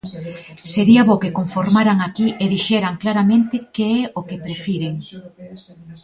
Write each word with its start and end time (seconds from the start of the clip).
Sería 0.73 1.01
bo 1.07 1.21
que 1.21 1.35
conformaran 1.39 1.97
aquí 2.07 2.27
e 2.43 2.45
dixeran 2.53 2.95
claramente 3.03 3.55
que 3.75 3.85
é 3.99 4.01
o 4.19 4.21
que 4.27 4.41
prefiren. 4.45 4.95